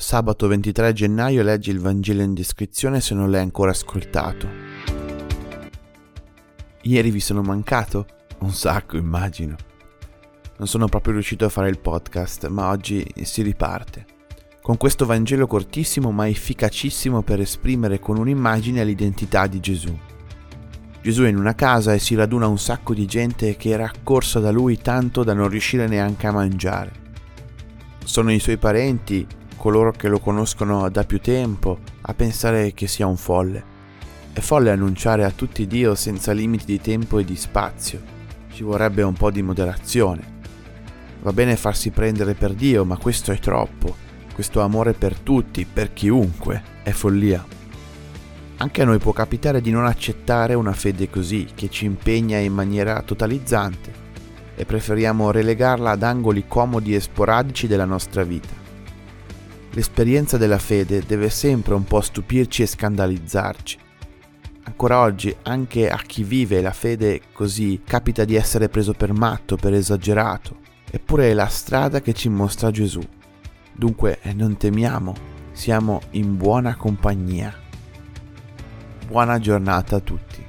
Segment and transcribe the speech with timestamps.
[0.00, 4.48] Sabato 23 gennaio leggi il Vangelo in descrizione se non l'hai ancora ascoltato.
[6.82, 8.06] Ieri vi sono mancato?
[8.38, 9.56] Un sacco, immagino.
[10.56, 14.06] Non sono proprio riuscito a fare il podcast, ma oggi si riparte.
[14.62, 19.98] Con questo Vangelo cortissimo ma efficacissimo per esprimere con un'immagine l'identità di Gesù.
[21.02, 24.38] Gesù è in una casa e si raduna un sacco di gente che era accorsa
[24.38, 26.92] da lui tanto da non riuscire neanche a mangiare.
[28.04, 29.26] Sono i suoi parenti,
[29.58, 33.76] coloro che lo conoscono da più tempo a pensare che sia un folle.
[34.32, 38.00] È folle annunciare a tutti Dio senza limiti di tempo e di spazio.
[38.50, 40.36] Ci vorrebbe un po' di moderazione.
[41.20, 43.94] Va bene farsi prendere per Dio, ma questo è troppo.
[44.32, 47.44] Questo amore per tutti, per chiunque, è follia.
[48.58, 52.52] Anche a noi può capitare di non accettare una fede così, che ci impegna in
[52.52, 53.92] maniera totalizzante,
[54.54, 58.67] e preferiamo relegarla ad angoli comodi e sporadici della nostra vita.
[59.72, 63.78] L'esperienza della fede deve sempre un po' stupirci e scandalizzarci.
[64.64, 69.56] Ancora oggi, anche a chi vive la fede così, capita di essere preso per matto,
[69.56, 70.56] per esagerato.
[70.90, 73.00] Eppure è la strada che ci mostra Gesù.
[73.72, 75.14] Dunque non temiamo,
[75.52, 77.54] siamo in buona compagnia.
[79.06, 80.47] Buona giornata a tutti.